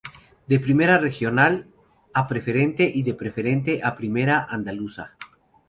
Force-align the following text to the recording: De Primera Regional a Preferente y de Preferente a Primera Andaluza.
De 0.49 0.57
Primera 0.67 0.97
Regional 0.97 1.67
a 2.11 2.27
Preferente 2.27 2.91
y 2.91 3.03
de 3.03 3.13
Preferente 3.13 3.81
a 3.83 3.95
Primera 3.95 4.45
Andaluza. 4.49 5.15